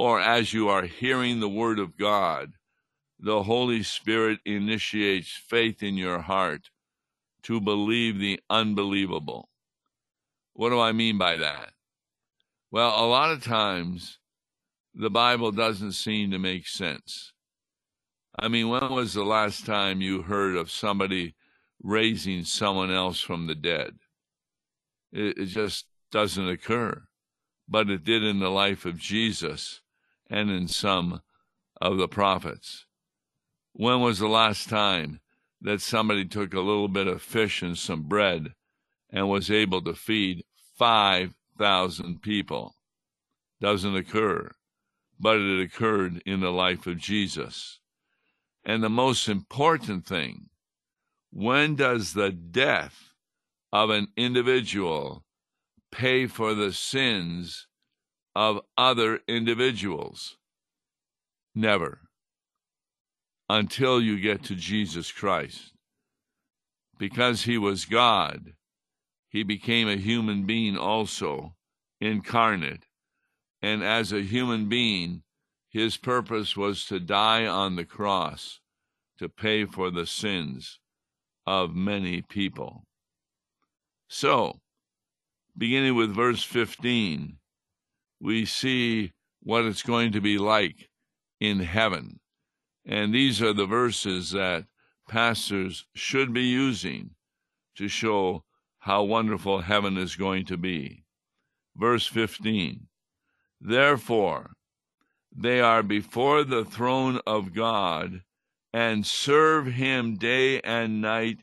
or 0.00 0.18
as 0.18 0.54
you 0.54 0.66
are 0.70 0.84
hearing 0.84 1.40
the 1.40 1.48
word 1.48 1.78
of 1.78 1.98
God, 1.98 2.54
the 3.18 3.42
Holy 3.42 3.82
Spirit 3.82 4.40
initiates 4.46 5.28
faith 5.28 5.82
in 5.82 5.98
your 5.98 6.20
heart 6.20 6.70
to 7.44 7.60
believe 7.60 8.18
the 8.18 8.40
unbelievable. 8.50 9.48
What 10.54 10.70
do 10.70 10.80
I 10.80 10.92
mean 10.92 11.18
by 11.18 11.36
that? 11.36 11.72
Well, 12.70 13.04
a 13.04 13.06
lot 13.06 13.30
of 13.32 13.42
times 13.42 14.18
the 14.94 15.10
Bible 15.10 15.52
doesn't 15.52 15.92
seem 15.92 16.30
to 16.30 16.38
make 16.38 16.66
sense. 16.66 17.32
I 18.38 18.48
mean, 18.48 18.68
when 18.68 18.90
was 18.90 19.14
the 19.14 19.24
last 19.24 19.66
time 19.66 20.00
you 20.00 20.22
heard 20.22 20.56
of 20.56 20.70
somebody 20.70 21.34
raising 21.82 22.44
someone 22.44 22.90
else 22.90 23.20
from 23.20 23.46
the 23.46 23.54
dead? 23.54 23.98
It, 25.12 25.38
it 25.38 25.46
just 25.46 25.86
doesn't 26.12 26.48
occur. 26.48 27.02
But 27.68 27.90
it 27.90 28.04
did 28.04 28.22
in 28.24 28.40
the 28.40 28.50
life 28.50 28.84
of 28.84 28.98
Jesus 28.98 29.80
and 30.28 30.50
in 30.50 30.68
some 30.68 31.22
of 31.80 31.98
the 31.98 32.08
prophets. 32.08 32.86
When 33.72 34.00
was 34.00 34.18
the 34.18 34.28
last 34.28 34.68
time 34.68 35.20
that 35.60 35.80
somebody 35.80 36.24
took 36.24 36.54
a 36.54 36.60
little 36.60 36.88
bit 36.88 37.06
of 37.06 37.22
fish 37.22 37.62
and 37.62 37.76
some 37.76 38.02
bread 38.02 38.54
and 39.10 39.28
was 39.28 39.50
able 39.50 39.82
to 39.82 39.94
feed 39.94 40.44
5,000 40.76 42.22
people? 42.22 42.74
Doesn't 43.60 43.96
occur, 43.96 44.50
but 45.18 45.36
it 45.36 45.60
occurred 45.60 46.22
in 46.24 46.40
the 46.40 46.50
life 46.50 46.86
of 46.86 46.98
Jesus. 46.98 47.80
And 48.64 48.82
the 48.82 48.88
most 48.88 49.28
important 49.28 50.06
thing 50.06 50.46
when 51.32 51.76
does 51.76 52.14
the 52.14 52.30
death 52.30 53.14
of 53.72 53.90
an 53.90 54.08
individual 54.16 55.24
pay 55.92 56.26
for 56.26 56.54
the 56.54 56.72
sins 56.72 57.66
of 58.34 58.60
other 58.76 59.20
individuals. 59.26 60.36
Never. 61.54 62.00
Until 63.52 64.00
you 64.00 64.20
get 64.20 64.44
to 64.44 64.54
Jesus 64.54 65.10
Christ. 65.10 65.72
Because 66.98 67.42
he 67.42 67.58
was 67.58 67.84
God, 67.84 68.52
he 69.28 69.42
became 69.42 69.88
a 69.88 69.96
human 69.96 70.46
being 70.46 70.76
also, 70.76 71.56
incarnate. 72.00 72.84
And 73.60 73.82
as 73.82 74.12
a 74.12 74.22
human 74.22 74.68
being, 74.68 75.24
his 75.68 75.96
purpose 75.96 76.56
was 76.56 76.84
to 76.84 77.00
die 77.00 77.44
on 77.44 77.74
the 77.74 77.84
cross 77.84 78.60
to 79.18 79.28
pay 79.28 79.64
for 79.64 79.90
the 79.90 80.06
sins 80.06 80.78
of 81.44 81.74
many 81.74 82.22
people. 82.22 82.84
So, 84.08 84.60
beginning 85.58 85.96
with 85.96 86.14
verse 86.14 86.44
15, 86.44 87.36
we 88.20 88.44
see 88.44 89.10
what 89.42 89.64
it's 89.64 89.82
going 89.82 90.12
to 90.12 90.20
be 90.20 90.38
like 90.38 90.88
in 91.40 91.58
heaven. 91.58 92.19
And 92.86 93.14
these 93.14 93.42
are 93.42 93.52
the 93.52 93.66
verses 93.66 94.30
that 94.30 94.66
pastors 95.08 95.86
should 95.94 96.32
be 96.32 96.44
using 96.44 97.10
to 97.76 97.88
show 97.88 98.44
how 98.78 99.02
wonderful 99.02 99.60
heaven 99.60 99.96
is 99.96 100.16
going 100.16 100.46
to 100.46 100.56
be. 100.56 101.04
Verse 101.76 102.06
15 102.06 102.86
Therefore, 103.60 104.56
they 105.34 105.60
are 105.60 105.82
before 105.82 106.44
the 106.44 106.64
throne 106.64 107.20
of 107.26 107.54
God 107.54 108.22
and 108.72 109.06
serve 109.06 109.66
him 109.66 110.16
day 110.16 110.60
and 110.62 111.00
night 111.00 111.42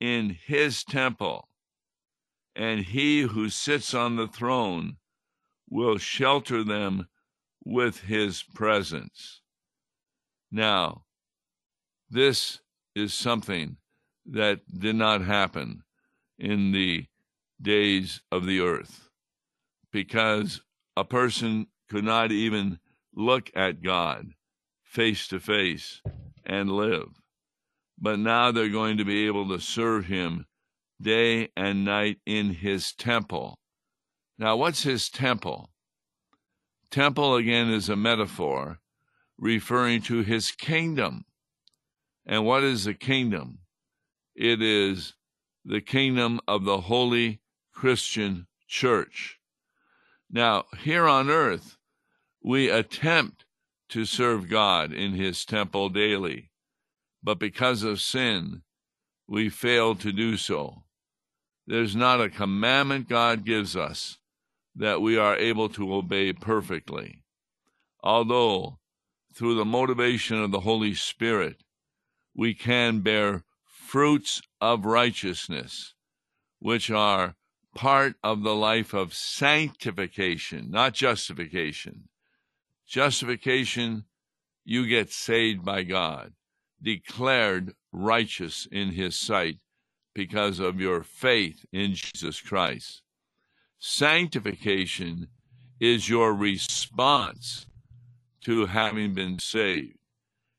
in 0.00 0.36
his 0.46 0.84
temple. 0.84 1.48
And 2.56 2.80
he 2.80 3.22
who 3.22 3.48
sits 3.48 3.94
on 3.94 4.16
the 4.16 4.26
throne 4.26 4.96
will 5.68 5.98
shelter 5.98 6.64
them 6.64 7.08
with 7.64 8.00
his 8.00 8.42
presence. 8.42 9.40
Now, 10.50 11.04
this 12.08 12.60
is 12.94 13.14
something 13.14 13.76
that 14.26 14.60
did 14.78 14.96
not 14.96 15.22
happen 15.22 15.82
in 16.38 16.72
the 16.72 17.06
days 17.60 18.20
of 18.32 18.46
the 18.46 18.60
earth 18.60 19.08
because 19.92 20.62
a 20.96 21.04
person 21.04 21.66
could 21.88 22.04
not 22.04 22.32
even 22.32 22.78
look 23.14 23.50
at 23.54 23.82
God 23.82 24.34
face 24.82 25.28
to 25.28 25.38
face 25.38 26.00
and 26.44 26.70
live. 26.70 27.20
But 27.98 28.18
now 28.18 28.50
they're 28.50 28.68
going 28.68 28.96
to 28.96 29.04
be 29.04 29.26
able 29.26 29.48
to 29.48 29.60
serve 29.60 30.06
him 30.06 30.46
day 31.00 31.48
and 31.56 31.84
night 31.84 32.18
in 32.26 32.54
his 32.54 32.92
temple. 32.92 33.58
Now, 34.38 34.56
what's 34.56 34.82
his 34.82 35.08
temple? 35.10 35.70
Temple, 36.90 37.36
again, 37.36 37.70
is 37.70 37.88
a 37.88 37.96
metaphor 37.96 38.80
referring 39.40 40.02
to 40.02 40.22
his 40.22 40.52
kingdom. 40.52 41.24
And 42.26 42.44
what 42.44 42.62
is 42.62 42.84
the 42.84 42.94
kingdom? 42.94 43.60
It 44.36 44.62
is 44.62 45.14
the 45.64 45.80
kingdom 45.80 46.40
of 46.46 46.64
the 46.64 46.82
Holy 46.82 47.40
Christian 47.72 48.46
Church. 48.68 49.38
Now, 50.30 50.64
here 50.78 51.08
on 51.08 51.30
earth, 51.30 51.76
we 52.42 52.68
attempt 52.68 53.44
to 53.88 54.04
serve 54.04 54.48
God 54.48 54.92
in 54.92 55.12
his 55.12 55.44
temple 55.44 55.88
daily, 55.88 56.50
but 57.22 57.38
because 57.38 57.82
of 57.82 58.00
sin, 58.00 58.62
we 59.26 59.48
fail 59.48 59.94
to 59.96 60.12
do 60.12 60.36
so. 60.36 60.84
There's 61.66 61.96
not 61.96 62.20
a 62.20 62.28
commandment 62.28 63.08
God 63.08 63.44
gives 63.44 63.76
us 63.76 64.18
that 64.76 65.00
we 65.00 65.16
are 65.16 65.36
able 65.36 65.68
to 65.70 65.94
obey 65.94 66.32
perfectly. 66.32 67.24
Although, 68.02 68.79
through 69.34 69.54
the 69.54 69.64
motivation 69.64 70.42
of 70.42 70.50
the 70.50 70.60
Holy 70.60 70.94
Spirit, 70.94 71.62
we 72.34 72.54
can 72.54 73.00
bear 73.00 73.44
fruits 73.64 74.42
of 74.60 74.84
righteousness, 74.84 75.94
which 76.58 76.90
are 76.90 77.34
part 77.74 78.14
of 78.22 78.42
the 78.42 78.54
life 78.54 78.92
of 78.92 79.14
sanctification, 79.14 80.70
not 80.70 80.94
justification. 80.94 82.08
Justification, 82.86 84.04
you 84.64 84.86
get 84.86 85.12
saved 85.12 85.64
by 85.64 85.82
God, 85.84 86.32
declared 86.82 87.74
righteous 87.92 88.66
in 88.70 88.90
His 88.90 89.16
sight 89.16 89.58
because 90.14 90.58
of 90.58 90.80
your 90.80 91.02
faith 91.02 91.64
in 91.72 91.94
Jesus 91.94 92.40
Christ. 92.40 93.02
Sanctification 93.78 95.28
is 95.78 96.08
your 96.08 96.34
response 96.34 97.66
to 98.44 98.66
having 98.66 99.14
been 99.14 99.38
saved. 99.38 99.98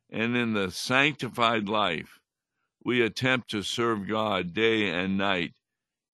And 0.09 0.35
in 0.35 0.53
the 0.53 0.71
sanctified 0.71 1.69
life, 1.69 2.19
we 2.83 3.01
attempt 3.01 3.49
to 3.51 3.61
serve 3.61 4.07
God 4.07 4.53
day 4.53 4.89
and 4.89 5.17
night, 5.17 5.53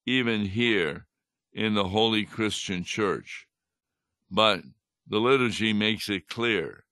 even 0.05 0.45
here 0.45 1.07
in 1.53 1.73
the 1.73 1.87
Holy 1.87 2.25
Christian 2.25 2.83
Church. 2.83 3.47
But 4.29 4.61
the 5.07 5.19
liturgy 5.19 5.73
makes 5.73 6.09
it 6.09 6.27
clear 6.27 6.83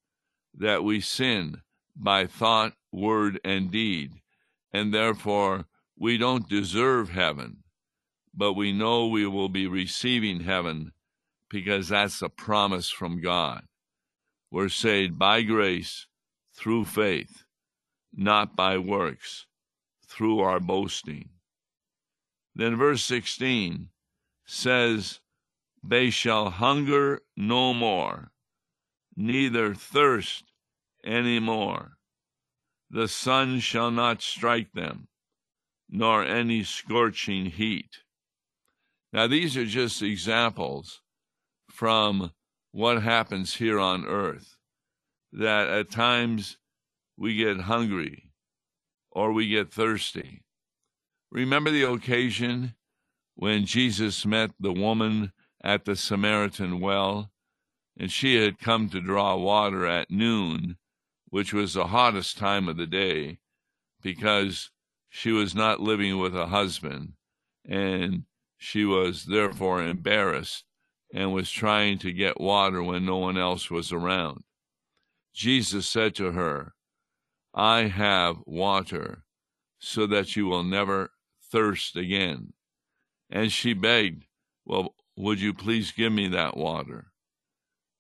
that 0.58 0.84
we 0.84 1.02
sin 1.02 1.62
by 1.96 2.26
thought, 2.26 2.74
word, 2.92 3.40
and 3.44 3.72
deed, 3.72 4.14
and 4.72 4.94
therefore 4.94 5.66
we 5.98 6.18
don't 6.18 6.50
deserve 6.50 7.10
heaven, 7.10 7.58
but 8.34 8.54
we 8.54 8.72
know 8.72 9.08
we 9.08 9.28
will 9.28 9.50
be 9.50 9.68
receiving 9.68 10.42
heaven 10.42 10.92
because 11.50 11.90
that's 11.90 12.22
a 12.22 12.30
promise 12.30 12.90
from 12.90 13.22
God. 13.22 13.64
We're 14.52 14.70
saved 14.70 15.18
by 15.18 15.42
grace 15.42 16.08
through 16.54 16.86
faith, 16.86 17.44
not 18.14 18.56
by 18.56 18.78
works, 18.78 19.46
through 20.08 20.40
our 20.40 20.60
boasting. 20.60 21.30
Then 22.56 22.78
verse 22.78 23.04
16 23.04 23.90
says, 24.46 25.20
They 25.84 26.10
shall 26.10 26.50
hunger 26.50 27.22
no 27.36 27.74
more, 27.74 28.32
neither 29.16 29.74
thirst 29.74 30.46
any 31.04 31.40
more. 31.40 31.98
The 32.90 33.08
sun 33.08 33.60
shall 33.60 33.92
not 33.92 34.22
strike 34.22 34.72
them 34.74 35.08
nor 35.90 36.24
any 36.24 36.64
scorching 36.64 37.46
heat. 37.46 38.00
Now, 39.14 39.28
these 39.28 39.56
are 39.56 39.66
just 39.66 40.02
examples 40.02 41.02
from 41.70 42.32
what 42.76 43.02
happens 43.02 43.56
here 43.56 43.80
on 43.80 44.06
earth 44.06 44.58
that 45.32 45.70
at 45.70 45.90
times 45.90 46.58
we 47.16 47.34
get 47.34 47.58
hungry 47.58 48.34
or 49.12 49.32
we 49.32 49.48
get 49.48 49.72
thirsty. 49.72 50.44
Remember 51.32 51.72
the 51.72 51.90
occasion 51.90 52.76
when 53.36 53.66
Jesus 53.66 54.26
met 54.26 54.52
the 54.60 54.74
woman 54.74 55.32
at 55.64 55.86
the 55.86 55.96
Samaritan 55.96 56.82
well, 56.82 57.32
and 57.98 58.12
she 58.12 58.44
had 58.44 58.60
come 58.60 58.90
to 58.90 59.00
draw 59.00 59.38
water 59.38 59.86
at 59.86 60.12
noon, 60.12 60.76
which 61.30 61.54
was 61.54 61.76
the 61.76 61.88
hottest 61.88 62.38
time 62.38 62.68
of 62.68 62.76
the 62.76 62.86
day, 62.86 63.40
because 64.02 64.70
she 65.08 65.32
was 65.32 65.56
not 65.56 65.80
living 65.80 66.18
with 66.18 66.36
a 66.36 66.48
husband, 66.48 67.14
and 67.64 68.26
she 68.58 68.84
was 68.84 69.28
therefore 69.28 69.82
embarrassed 69.82 70.66
and 71.16 71.32
was 71.32 71.50
trying 71.50 71.98
to 71.98 72.12
get 72.12 72.42
water 72.42 72.84
when 72.84 73.06
no 73.06 73.16
one 73.16 73.38
else 73.38 73.72
was 73.72 73.94
around. 73.94 74.44
Jesus 75.34 75.88
said 75.88 76.14
to 76.16 76.34
her, 76.34 76.74
I 77.54 77.84
have 77.84 78.36
water 78.46 79.24
so 79.80 80.06
that 80.08 80.36
you 80.36 80.48
will 80.48 80.64
never 80.64 81.12
thirst 81.50 81.96
again. 81.96 82.52
And 83.30 83.50
she 83.50 83.74
begged, 83.74 84.26
Well, 84.66 84.94
would 85.16 85.40
you 85.40 85.54
please 85.54 85.94
give 85.94 86.12
me 86.12 86.28
that 86.28 86.58
water? 86.58 87.14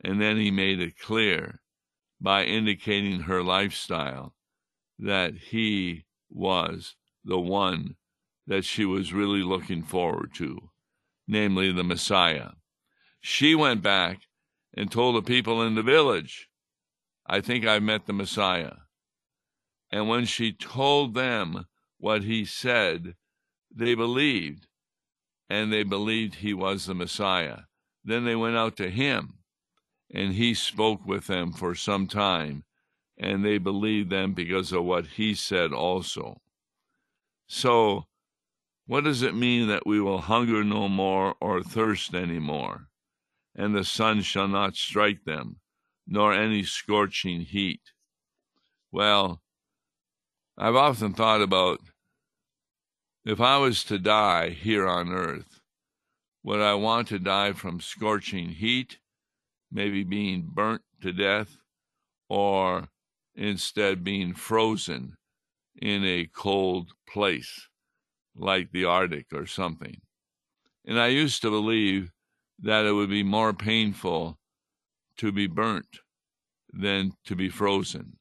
And 0.03 0.21
then 0.21 0.35
he 0.35 0.51
made 0.51 0.81
it 0.81 0.99
clear 0.99 1.61
by 2.19 2.43
indicating 2.43 3.21
her 3.21 3.41
lifestyle 3.41 4.35
that 4.99 5.35
he 5.35 6.03
was 6.29 6.95
the 7.23 7.39
one 7.39 7.95
that 8.45 8.65
she 8.65 8.83
was 8.83 9.13
really 9.13 9.41
looking 9.41 9.83
forward 9.83 10.33
to, 10.35 10.69
namely 11.27 11.71
the 11.71 11.83
Messiah. 11.83 12.49
She 13.27 13.55
went 13.55 13.81
back 13.81 14.27
and 14.71 14.91
told 14.91 15.15
the 15.15 15.23
people 15.23 15.63
in 15.63 15.73
the 15.73 15.81
village, 15.81 16.47
I 17.25 17.41
think 17.41 17.65
I 17.65 17.79
met 17.79 18.05
the 18.05 18.13
Messiah. 18.13 18.75
And 19.89 20.07
when 20.07 20.25
she 20.25 20.53
told 20.53 21.15
them 21.15 21.65
what 21.97 22.21
he 22.21 22.45
said, 22.45 23.15
they 23.73 23.95
believed, 23.95 24.67
and 25.49 25.73
they 25.73 25.81
believed 25.81 26.35
he 26.35 26.53
was 26.53 26.85
the 26.85 26.93
Messiah. 26.93 27.61
Then 28.03 28.25
they 28.25 28.35
went 28.35 28.57
out 28.57 28.77
to 28.77 28.91
him, 28.91 29.39
and 30.13 30.33
he 30.33 30.53
spoke 30.53 31.03
with 31.03 31.25
them 31.25 31.51
for 31.51 31.73
some 31.73 32.05
time, 32.05 32.63
and 33.17 33.43
they 33.43 33.57
believed 33.57 34.11
them 34.11 34.33
because 34.33 34.71
of 34.71 34.83
what 34.83 35.07
he 35.07 35.33
said 35.33 35.73
also. 35.73 36.43
So, 37.47 38.05
what 38.85 39.03
does 39.03 39.23
it 39.23 39.33
mean 39.33 39.67
that 39.69 39.87
we 39.87 39.99
will 39.99 40.19
hunger 40.19 40.63
no 40.63 40.87
more 40.87 41.33
or 41.41 41.63
thirst 41.63 42.13
any 42.13 42.37
more, 42.37 42.87
and 43.55 43.75
the 43.75 43.85
sun 43.85 44.21
shall 44.21 44.47
not 44.47 44.75
strike 44.75 45.23
them, 45.25 45.57
nor 46.05 46.33
any 46.33 46.63
scorching 46.63 47.41
heat? 47.41 47.81
Well, 48.91 49.41
I've 50.57 50.75
often 50.75 51.13
thought 51.13 51.41
about 51.41 51.79
if 53.25 53.41
I 53.41 53.57
was 53.57 53.83
to 53.85 53.97
die 53.97 54.49
here 54.49 54.87
on 54.87 55.11
earth, 55.11 55.59
would 56.43 56.61
I 56.61 56.75
want 56.75 57.07
to 57.07 57.19
die 57.19 57.53
from 57.53 57.81
scorching 57.81 58.49
heat, 58.49 58.99
maybe 59.71 60.03
being 60.03 60.49
burnt 60.53 60.83
to 61.01 61.11
death, 61.11 61.57
or 62.29 62.89
instead 63.35 64.03
being 64.03 64.33
frozen 64.33 65.17
in 65.81 66.05
a 66.05 66.29
cold 66.33 66.91
place 67.07 67.67
like 68.35 68.71
the 68.71 68.85
Arctic 68.85 69.27
or 69.33 69.45
something. 69.45 70.01
And 70.85 70.99
I 70.99 71.07
used 71.07 71.41
to 71.41 71.49
believe 71.49 72.11
that 72.59 72.85
it 72.85 72.93
would 72.93 73.09
be 73.09 73.23
more 73.23 73.53
painful 73.53 74.39
to 75.17 75.31
be 75.31 75.47
burnt 75.47 75.99
than 76.71 77.13
to 77.25 77.35
be 77.35 77.49
frozen. 77.49 78.17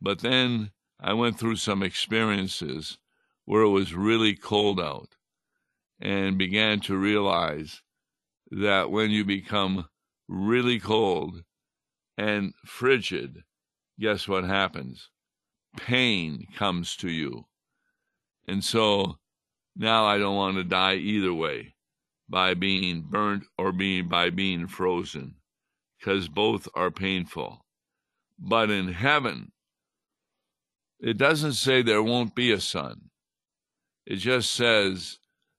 But 0.00 0.20
then 0.20 0.70
I 1.00 1.12
went 1.12 1.38
through 1.38 1.56
some 1.56 1.82
experiences 1.82 2.98
where 3.44 3.62
it 3.62 3.70
was 3.70 3.94
really 3.94 4.34
cold 4.34 4.80
out 4.80 5.16
and 6.00 6.38
began 6.38 6.80
to 6.80 6.96
realize 6.96 7.82
that 8.50 8.90
when 8.90 9.10
you 9.10 9.24
become 9.24 9.88
really 10.28 10.78
cold 10.78 11.42
and 12.16 12.54
frigid, 12.64 13.44
guess 13.98 14.26
what 14.26 14.44
happens? 14.44 15.10
pain 15.76 16.46
comes 16.56 16.96
to 16.96 17.10
you. 17.10 17.46
And 18.46 18.62
so 18.62 19.18
now 19.76 20.04
I 20.04 20.18
don't 20.18 20.36
want 20.36 20.56
to 20.56 20.64
die 20.64 20.94
either 20.96 21.32
way 21.32 21.73
by 22.34 22.52
being 22.52 23.00
burnt 23.00 23.44
or 23.56 23.70
being 23.70 24.08
by 24.08 24.28
being 24.28 24.66
frozen 24.66 25.36
because 25.96 26.26
both 26.26 26.66
are 26.74 26.90
painful. 26.90 27.64
But 28.36 28.70
in 28.70 28.92
heaven, 28.92 29.52
it 30.98 31.16
doesn't 31.16 31.52
say 31.52 31.80
there 31.80 32.02
won't 32.02 32.34
be 32.34 32.50
a 32.50 32.58
sun. 32.58 33.10
It 34.04 34.16
just 34.16 34.50
says 34.50 35.18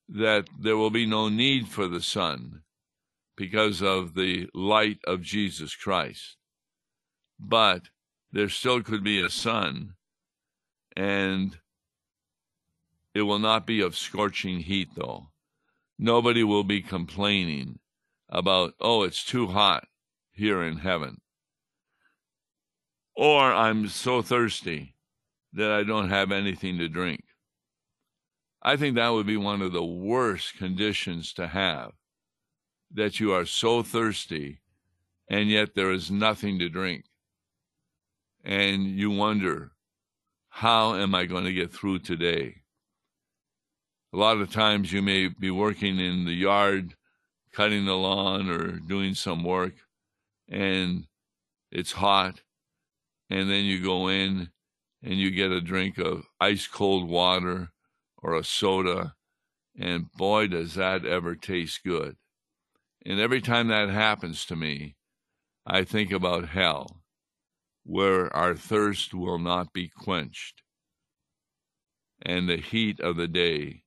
that 0.10 0.50
there 0.60 0.76
will 0.76 0.90
be 0.90 1.06
no 1.06 1.30
need 1.30 1.70
for 1.70 1.88
the 1.88 2.02
sun 2.02 2.64
because 3.38 3.82
of 3.82 4.14
the 4.14 4.50
light 4.54 5.00
of 5.08 5.22
Jesus 5.22 5.78
Christ. 5.78 6.36
But 7.40 7.84
there 8.34 8.50
still 8.50 8.84
could 8.84 9.02
be 9.02 9.22
a 9.22 9.30
sun, 9.30 9.94
and 10.98 11.58
it 13.14 13.22
will 13.22 13.40
not 13.40 13.66
be 13.66 13.80
of 13.80 13.96
scorching 13.96 14.60
heat, 14.60 14.90
though. 14.98 15.30
Nobody 15.98 16.44
will 16.44 16.64
be 16.64 16.82
complaining 16.82 17.80
about, 18.30 18.74
oh, 18.82 19.04
it's 19.04 19.24
too 19.24 19.48
hot 19.48 19.88
here 20.32 20.62
in 20.62 20.78
heaven. 20.78 21.22
Or 23.16 23.54
I'm 23.54 23.88
so 23.88 24.22
thirsty 24.22 24.96
that 25.54 25.72
I 25.72 25.84
don't 25.84 26.10
have 26.10 26.32
anything 26.32 26.78
to 26.80 26.90
drink. 26.90 27.24
I 28.62 28.76
think 28.76 28.96
that 28.96 29.10
would 29.10 29.28
be 29.28 29.38
one 29.38 29.62
of 29.62 29.72
the 29.72 29.86
worst 29.86 30.58
conditions 30.58 31.32
to 31.34 31.48
have 31.48 31.92
that 32.92 33.20
you 33.20 33.32
are 33.32 33.46
so 33.46 33.84
thirsty 33.84 34.60
and 35.30 35.50
yet 35.50 35.76
there 35.76 35.92
is 35.92 36.12
nothing 36.12 36.60
to 36.60 36.70
drink. 36.70 37.06
And 38.44 38.86
you 38.86 39.12
wonder, 39.12 39.72
how 40.50 40.96
am 40.96 41.16
I 41.16 41.26
going 41.26 41.46
to 41.46 41.54
get 41.54 41.74
through 41.74 42.00
today? 42.00 42.62
A 44.16 44.18
lot 44.18 44.38
of 44.38 44.50
times 44.50 44.94
you 44.94 45.02
may 45.02 45.28
be 45.28 45.52
working 45.52 46.00
in 46.00 46.24
the 46.24 46.32
yard, 46.32 46.96
cutting 47.52 47.84
the 47.84 47.98
lawn 47.98 48.50
or 48.50 48.80
doing 48.80 49.14
some 49.14 49.44
work, 49.44 49.74
and 50.48 51.08
it's 51.70 51.92
hot. 51.92 52.42
And 53.30 53.50
then 53.50 53.66
you 53.66 53.84
go 53.84 54.08
in 54.08 54.52
and 55.04 55.16
you 55.16 55.32
get 55.32 55.52
a 55.52 55.60
drink 55.60 55.98
of 55.98 56.28
ice 56.40 56.66
cold 56.66 57.10
water 57.10 57.72
or 58.18 58.36
a 58.36 58.46
soda, 58.46 59.16
and 59.78 60.10
boy, 60.14 60.48
does 60.48 60.76
that 60.76 61.06
ever 61.06 61.36
taste 61.36 61.84
good. 61.84 62.16
And 63.06 63.20
every 63.20 63.42
time 63.42 63.68
that 63.68 63.90
happens 63.90 64.46
to 64.46 64.56
me, 64.56 64.96
I 65.68 65.84
think 65.84 66.14
about 66.14 66.48
hell, 66.48 67.02
where 67.84 68.34
our 68.34 68.56
thirst 68.56 69.14
will 69.14 69.40
not 69.40 69.74
be 69.74 69.90
quenched, 69.90 70.62
and 72.22 72.48
the 72.48 72.56
heat 72.56 73.02
of 73.02 73.18
the 73.18 73.28
day 73.28 73.82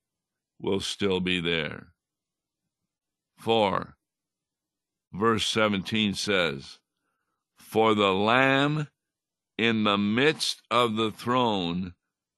will 0.60 0.80
still 0.80 1.20
be 1.20 1.40
there. 1.40 1.88
For, 3.38 3.96
verse 5.12 5.46
17 5.46 6.14
says, 6.14 6.78
For 7.58 7.94
the 7.94 8.12
Lamb 8.12 8.88
in 9.56 9.84
the 9.84 9.98
midst 9.98 10.62
of 10.70 10.96
the 10.96 11.10
throne 11.10 11.94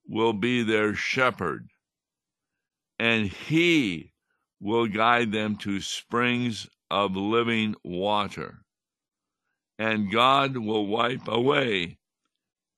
will 0.06 0.32
be 0.32 0.62
their 0.62 0.94
shepherd, 0.94 1.68
and 2.98 3.26
he 3.28 4.12
will 4.60 4.86
guide 4.86 5.32
them 5.32 5.56
to 5.56 5.80
springs 5.80 6.68
of 6.90 7.16
living 7.16 7.74
water. 7.84 8.64
And 9.78 10.12
God 10.12 10.58
will 10.58 10.86
wipe 10.86 11.26
away 11.26 11.98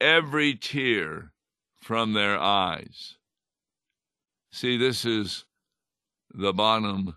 every 0.01 0.55
tear 0.55 1.33
from 1.81 2.13
their 2.13 2.39
eyes. 2.39 3.17
See, 4.53 4.77
this 4.77 5.05
is 5.05 5.45
the 6.31 6.53
bottom 6.53 7.17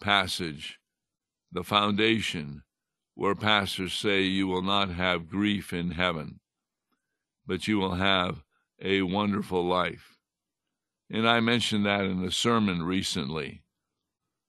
passage, 0.00 0.78
the 1.52 1.62
foundation, 1.62 2.62
where 3.14 3.34
pastors 3.34 3.92
say 3.92 4.22
you 4.22 4.46
will 4.46 4.62
not 4.62 4.90
have 4.90 5.28
grief 5.28 5.72
in 5.72 5.92
heaven 5.92 6.40
but 7.50 7.66
you 7.66 7.80
will 7.80 7.96
have 7.96 8.44
a 8.80 9.02
wonderful 9.02 9.66
life. 9.66 10.16
And 11.10 11.28
I 11.28 11.40
mentioned 11.40 11.84
that 11.84 12.04
in 12.04 12.22
a 12.22 12.30
sermon 12.30 12.84
recently. 12.84 13.64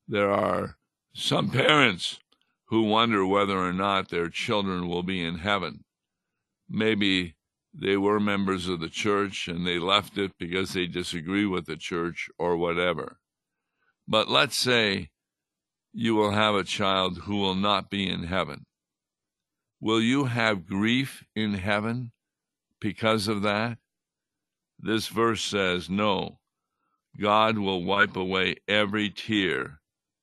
There 0.08 0.30
are 0.30 0.78
some 1.16 1.50
parents 1.50 2.20
who 2.66 2.84
wonder 2.84 3.26
whether 3.26 3.58
or 3.58 3.74
not 3.74 4.10
their 4.10 4.30
children 4.30 4.88
will 4.88 5.02
be 5.02 5.24
in 5.24 5.40
heaven. 5.40 5.84
Maybe 6.70 7.38
they 7.74 7.98
were 7.98 8.20
members 8.20 8.68
of 8.68 8.80
the 8.80 8.90
church 8.90 9.48
and 9.48 9.66
they 9.66 9.80
left 9.80 10.18
it 10.18 10.32
because 10.38 10.74
they 10.74 10.88
disagree 10.88 11.46
with 11.46 11.66
the 11.66 11.78
church 11.78 12.30
or 12.38 12.58
whatever. 12.58 13.18
But 14.08 14.30
let's 14.30 14.58
say 14.58 15.10
you 15.94 16.16
will 16.16 16.32
have 16.32 16.56
a 16.56 16.64
child 16.64 17.20
who 17.20 17.38
will 17.38 17.56
not 17.56 17.90
be 17.90 18.10
in 18.10 18.24
heaven. 18.24 18.66
Will 19.80 20.02
you 20.02 20.26
have 20.26 20.68
grief 20.68 21.24
in 21.36 21.54
heaven? 21.56 22.12
because 22.82 23.30
of 23.30 23.44
that? 23.44 23.78
This 24.78 25.08
verse 25.08 25.42
says, 25.42 25.90
No, 25.90 26.40
God 27.18 27.58
will 27.58 27.86
wipe 27.86 28.18
away 28.18 28.56
every 28.68 29.10
tear 29.10 29.80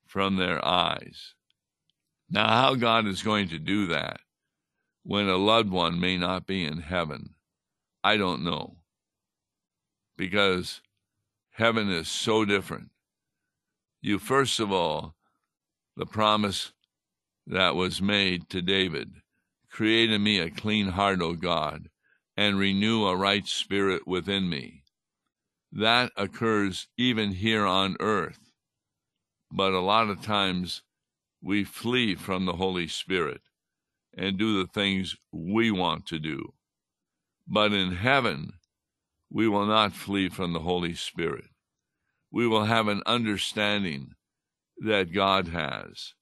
from 0.07 0.37
their 0.37 0.63
eyes. 0.63 1.35
Now, 2.29 2.49
how 2.49 2.75
God 2.75 3.07
is 3.07 3.23
going 3.23 3.49
to 3.49 3.59
do 3.59 3.87
that 3.87 4.21
when 5.05 5.29
a 5.29 5.37
loved 5.37 5.71
one 5.71 5.99
may 5.99 6.19
not 6.19 6.47
be 6.47 6.65
in 6.65 6.81
heaven, 6.81 7.35
I 8.09 8.17
don't 8.17 8.43
know. 8.43 8.79
Because 10.17 10.81
heaven 11.51 11.91
is 11.91 12.09
so 12.09 12.47
different. 12.47 12.89
You, 14.01 14.19
first 14.19 14.61
of 14.61 14.73
all, 14.73 15.15
the 15.95 16.07
promise 16.07 16.73
that 17.47 17.75
was 17.75 18.01
made 18.01 18.49
to 18.49 18.63
David 18.63 19.17
create 19.71 20.11
in 20.11 20.23
me 20.23 20.39
a 20.39 20.49
clean 20.49 20.89
heart, 20.89 21.21
O 21.21 21.35
God, 21.35 21.91
and 22.35 22.59
renew 22.59 23.05
a 23.05 23.15
right 23.15 23.47
spirit 23.47 24.09
within 24.09 24.49
me. 24.49 24.85
That 25.71 26.11
occurs 26.17 26.89
even 26.97 27.33
here 27.33 27.67
on 27.67 27.99
earth. 28.01 28.41
But 29.53 29.75
a 29.75 29.81
lot 29.81 30.09
of 30.09 30.23
times 30.23 30.83
we 31.43 31.63
flee 31.63 32.15
from 32.15 32.47
the 32.47 32.57
Holy 32.57 32.89
Spirit 32.89 33.43
and 34.17 34.39
do 34.39 34.59
the 34.59 34.67
things 34.67 35.15
we 35.31 35.71
want 35.71 36.07
to 36.07 36.19
do. 36.19 36.55
But 37.49 37.73
in 37.73 37.93
heaven, 37.93 38.53
we 39.31 39.49
will 39.49 39.67
not 39.67 39.93
flee 39.95 40.29
from 40.29 40.53
the 40.53 40.61
Holy 40.61 40.95
Spirit. 40.95 41.49
We 42.31 42.47
will 42.47 42.65
have 42.65 42.89
an 42.89 43.03
understanding 43.07 44.13
that 44.79 45.13
God 45.13 45.49
has. 45.49 46.15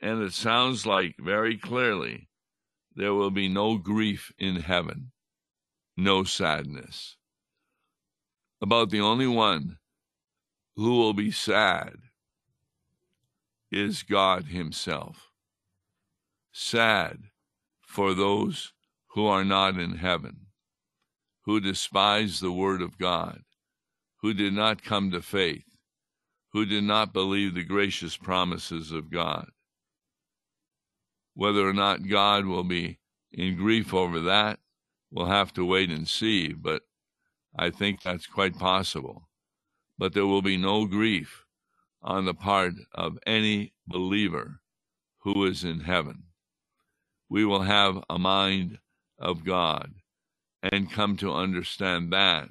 And 0.00 0.22
it 0.22 0.32
sounds 0.32 0.86
like 0.86 1.16
very 1.18 1.56
clearly 1.56 2.28
there 2.96 3.14
will 3.14 3.30
be 3.30 3.48
no 3.48 3.76
grief 3.76 4.32
in 4.38 4.56
heaven 4.56 5.12
no 5.96 6.24
sadness. 6.24 7.16
About 8.60 8.90
the 8.90 9.00
only 9.00 9.26
one 9.26 9.78
who 10.76 10.98
will 10.98 11.12
be 11.12 11.30
sad 11.30 11.94
is 13.70 14.02
God 14.02 14.46
Himself. 14.46 15.30
Sad 16.52 17.18
for 17.82 18.14
those 18.14 18.72
who 19.08 19.26
are 19.26 19.44
not 19.44 19.78
in 19.78 19.96
heaven, 19.96 20.43
who 21.46 21.60
despised 21.60 22.42
the 22.42 22.52
Word 22.52 22.82
of 22.82 22.98
God, 22.98 23.42
who 24.22 24.34
did 24.34 24.52
not 24.54 24.84
come 24.84 25.10
to 25.10 25.22
faith, 25.22 25.64
who 26.52 26.66
did 26.66 26.84
not 26.84 27.12
believe 27.12 27.54
the 27.54 27.64
gracious 27.64 28.16
promises 28.16 28.92
of 28.92 29.10
God. 29.10 29.50
Whether 31.34 31.68
or 31.68 31.72
not 31.74 32.08
God 32.08 32.46
will 32.46 32.64
be 32.64 32.98
in 33.32 33.56
grief 33.56 33.94
over 33.94 34.20
that 34.20 34.58
We'll 35.14 35.26
have 35.26 35.52
to 35.54 35.64
wait 35.64 35.90
and 35.90 36.08
see, 36.08 36.52
but 36.52 36.82
I 37.56 37.70
think 37.70 38.02
that's 38.02 38.26
quite 38.26 38.58
possible. 38.58 39.28
But 39.96 40.12
there 40.12 40.26
will 40.26 40.42
be 40.42 40.56
no 40.56 40.86
grief 40.86 41.44
on 42.02 42.24
the 42.24 42.34
part 42.34 42.74
of 42.92 43.18
any 43.24 43.74
believer 43.86 44.60
who 45.20 45.44
is 45.44 45.62
in 45.62 45.80
heaven. 45.80 46.24
We 47.28 47.44
will 47.44 47.62
have 47.62 48.02
a 48.10 48.18
mind 48.18 48.78
of 49.20 49.44
God 49.44 49.92
and 50.72 50.90
come 50.90 51.16
to 51.18 51.32
understand 51.32 52.12
that, 52.12 52.48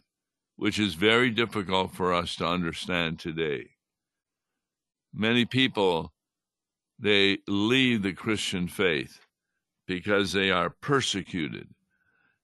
which 0.56 0.80
is 0.80 0.94
very 0.94 1.30
difficult 1.30 1.94
for 1.94 2.14
us 2.14 2.36
to 2.38 2.46
understand 2.46 3.20
today. 3.20 3.72
Many 5.14 5.46
people, 5.46 6.14
they 7.00 7.40
leave 7.48 8.04
the 8.04 8.14
Christian 8.14 8.68
faith 8.68 9.20
because 9.88 10.32
they 10.32 10.52
are 10.52 10.70
persecuted 10.70 11.68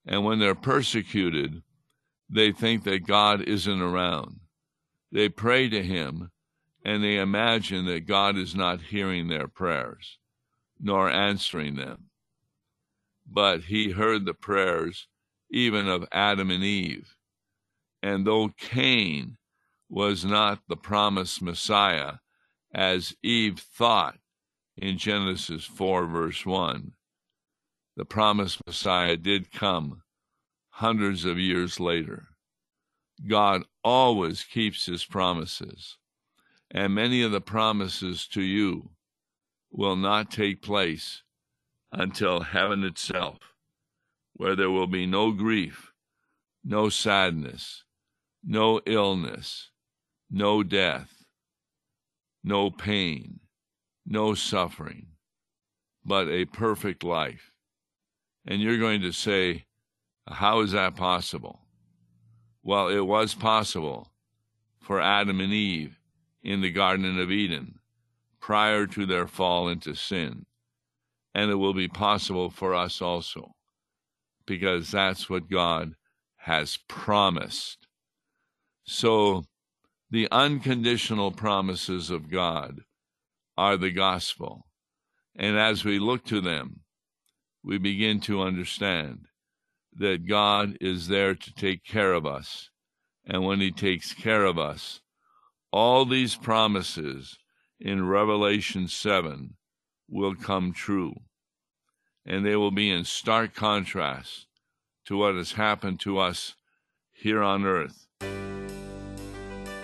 and 0.05 0.25
when 0.25 0.39
they're 0.39 0.55
persecuted, 0.55 1.61
they 2.29 2.51
think 2.51 2.83
that 2.83 3.05
God 3.05 3.41
isn't 3.41 3.81
around. 3.81 4.39
They 5.11 5.29
pray 5.29 5.69
to 5.69 5.83
Him 5.83 6.31
and 6.83 7.03
they 7.03 7.17
imagine 7.17 7.85
that 7.85 8.07
God 8.07 8.35
is 8.35 8.55
not 8.55 8.81
hearing 8.81 9.27
their 9.27 9.47
prayers 9.47 10.17
nor 10.79 11.11
answering 11.11 11.75
them. 11.75 12.05
But 13.27 13.65
He 13.65 13.91
heard 13.91 14.25
the 14.25 14.33
prayers 14.33 15.07
even 15.49 15.87
of 15.87 16.07
Adam 16.11 16.51
and 16.51 16.63
Eve. 16.63 17.15
And 18.01 18.25
though 18.25 18.49
Cain 18.57 19.37
was 19.89 20.23
not 20.23 20.59
the 20.67 20.77
promised 20.77 21.41
Messiah, 21.41 22.15
as 22.73 23.15
Eve 23.23 23.59
thought 23.59 24.17
in 24.77 24.97
Genesis 24.97 25.65
4, 25.65 26.05
verse 26.05 26.45
1, 26.45 26.93
the 27.95 28.05
promised 28.05 28.61
Messiah 28.65 29.17
did 29.17 29.51
come 29.51 30.03
hundreds 30.69 31.25
of 31.25 31.37
years 31.37 31.79
later. 31.79 32.27
God 33.27 33.63
always 33.83 34.43
keeps 34.43 34.85
his 34.85 35.03
promises, 35.03 35.97
and 36.71 36.95
many 36.95 37.21
of 37.21 37.31
the 37.31 37.41
promises 37.41 38.25
to 38.27 38.41
you 38.41 38.91
will 39.71 39.97
not 39.97 40.31
take 40.31 40.61
place 40.61 41.23
until 41.91 42.41
heaven 42.41 42.83
itself, 42.83 43.39
where 44.39 44.55
there 44.55 44.71
will 44.71 44.87
be 44.87 45.05
no 45.05 45.33
grief, 45.33 45.91
no 46.63 46.87
sadness, 46.87 47.83
no 48.41 48.79
illness, 48.85 49.69
no 50.31 50.63
death, 50.63 51.25
no 52.41 52.71
pain, 52.71 53.41
no 54.05 54.33
suffering, 54.33 55.07
but 56.05 56.29
a 56.29 56.45
perfect 56.45 57.03
life. 57.03 57.51
And 58.47 58.61
you're 58.61 58.77
going 58.77 59.01
to 59.01 59.11
say, 59.11 59.65
How 60.25 60.61
is 60.61 60.71
that 60.71 60.95
possible? 60.95 61.59
Well, 62.63 62.87
it 62.87 63.05
was 63.05 63.33
possible 63.35 64.07
for 64.79 65.01
Adam 65.01 65.41
and 65.41 65.51
Eve 65.51 65.99
in 66.41 66.61
the 66.61 66.71
Garden 66.71 67.19
of 67.19 67.29
Eden 67.29 67.79
prior 68.39 68.87
to 68.87 69.05
their 69.05 69.27
fall 69.27 69.67
into 69.67 69.95
sin. 69.95 70.45
And 71.35 71.51
it 71.51 71.55
will 71.55 71.73
be 71.73 71.89
possible 71.89 72.49
for 72.49 72.73
us 72.73 73.01
also, 73.01 73.53
because 74.49 74.89
that's 74.91 75.29
what 75.29 75.49
God 75.49 75.93
has 76.37 76.77
promised. 76.87 77.87
So, 78.83 79.45
the 80.09 80.27
unconditional 80.31 81.31
promises 81.31 82.09
of 82.09 82.31
God 82.31 82.81
are 83.55 83.77
the 83.77 83.91
gospel. 83.91 84.65
And 85.35 85.57
as 85.57 85.85
we 85.85 85.99
look 85.99 86.25
to 86.25 86.41
them, 86.41 86.81
we 87.63 87.77
begin 87.77 88.19
to 88.21 88.41
understand 88.41 89.27
that 89.93 90.27
God 90.27 90.77
is 90.81 91.07
there 91.07 91.35
to 91.35 91.53
take 91.53 91.83
care 91.83 92.13
of 92.13 92.25
us. 92.25 92.71
And 93.25 93.45
when 93.45 93.59
He 93.61 93.71
takes 93.71 94.13
care 94.13 94.45
of 94.45 94.57
us, 94.57 95.01
all 95.71 96.05
these 96.05 96.35
promises 96.35 97.37
in 97.79 98.07
Revelation 98.07 98.87
7 98.87 99.55
will 100.09 100.33
come 100.33 100.73
true. 100.73 101.13
And 102.29 102.45
they 102.45 102.55
will 102.55 102.69
be 102.69 102.91
in 102.91 103.05
stark 103.05 103.55
contrast 103.55 104.45
to 105.05 105.17
what 105.17 105.33
has 105.33 105.53
happened 105.53 105.99
to 106.01 106.19
us 106.19 106.53
here 107.11 107.41
on 107.41 107.65
earth. 107.65 108.07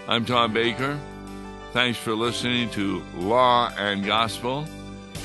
I'm 0.07 0.23
Tom 0.25 0.53
Baker. 0.53 0.99
Thanks 1.73 1.97
for 1.97 2.13
listening 2.13 2.69
to 2.69 3.03
Law 3.15 3.71
and 3.75 4.05
Gospel 4.05 4.67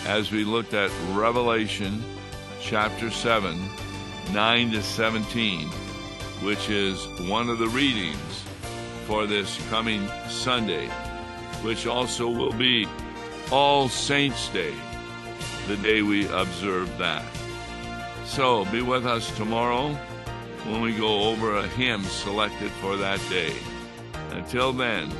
as 0.06 0.32
we 0.32 0.44
looked 0.44 0.72
at 0.72 0.90
Revelation 1.10 2.02
chapter 2.62 3.10
7, 3.10 3.68
9 4.32 4.70
to 4.72 4.82
17, 4.82 5.68
which 6.42 6.70
is 6.70 7.06
one 7.28 7.50
of 7.50 7.58
the 7.58 7.68
readings 7.68 8.44
for 9.06 9.26
this 9.26 9.60
coming 9.68 10.08
Sunday, 10.30 10.88
which 11.62 11.86
also 11.86 12.30
will 12.30 12.54
be 12.54 12.88
All 13.52 13.90
Saints' 13.90 14.48
Day, 14.48 14.74
the 15.70 15.76
day 15.76 16.02
we 16.02 16.26
observe 16.30 16.98
that. 16.98 17.24
So 18.24 18.64
be 18.72 18.82
with 18.82 19.06
us 19.06 19.30
tomorrow 19.36 19.94
when 20.64 20.80
we 20.80 20.96
go 20.96 21.30
over 21.30 21.58
a 21.58 21.66
hymn 21.68 22.02
selected 22.02 22.72
for 22.72 22.96
that 22.96 23.20
day. 23.30 23.54
Until 24.30 24.72
then, 24.72 25.12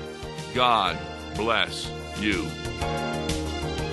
God 0.53 0.99
bless 1.37 1.89
you. 2.19 2.49